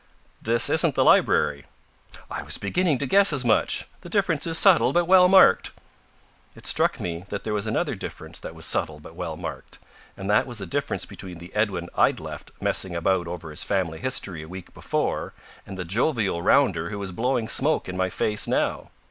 [0.41, 1.65] "This isn't the library."
[2.31, 3.85] "I was beginning to guess as much.
[3.99, 5.69] The difference is subtle but well marked."
[6.55, 9.77] It struck me that there was another difference that was subtle but well marked,
[10.17, 13.99] and that was the difference between the Edwin I'd left messing about over his family
[13.99, 15.33] history a week before
[15.67, 18.89] and the jovial rounder who was blowing smoke in my face now.